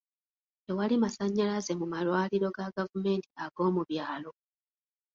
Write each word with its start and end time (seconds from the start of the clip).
Tewali 0.65 0.95
masannyalaze 1.03 1.71
mu 1.79 1.85
malwaliro 1.93 2.47
ga 2.55 2.65
gavumenti 2.77 3.27
ag'omu 3.43 3.81
byalo. 3.89 4.31